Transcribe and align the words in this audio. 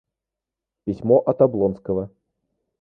Письмо 0.83 1.17
от 1.19 1.41
Облонского. 1.43 2.09